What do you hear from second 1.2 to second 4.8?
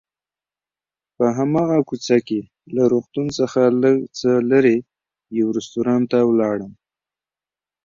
هماغه کوڅه کې له روغتون څخه لږ څه لرې